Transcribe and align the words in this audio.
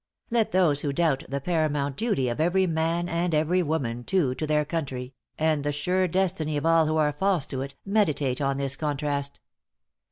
Let 0.31 0.51
those 0.51 0.81
who 0.81 0.91
doubt 0.91 1.25
the 1.29 1.39
paramount 1.39 1.95
duty 1.95 2.27
of 2.27 2.41
every 2.41 2.65
man 2.65 3.07
and 3.07 3.35
every 3.35 3.61
woman, 3.61 4.03
too, 4.03 4.33
to 4.33 4.47
their 4.47 4.65
country, 4.65 5.13
and 5.37 5.63
the 5.63 5.71
sure 5.71 6.07
destiny 6.07 6.57
of 6.57 6.65
all 6.65 6.87
who 6.87 6.97
are 6.97 7.13
false 7.13 7.45
to 7.45 7.61
it, 7.61 7.75
meditate 7.85 8.41
on 8.41 8.57
this 8.57 8.75
contrast. 8.75 9.39